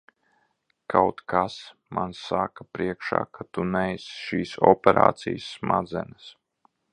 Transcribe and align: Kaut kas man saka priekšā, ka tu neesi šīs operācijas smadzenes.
Kaut 0.93 1.19
kas 1.33 1.57
man 1.97 2.15
saka 2.21 2.65
priekšā, 2.77 3.21
ka 3.39 3.45
tu 3.57 3.67
neesi 3.75 4.17
šīs 4.23 4.55
operācijas 4.71 5.51
smadzenes. 5.59 6.33